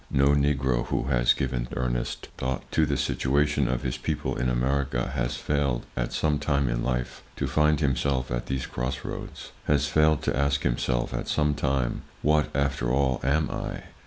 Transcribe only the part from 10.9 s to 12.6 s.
at some time: What,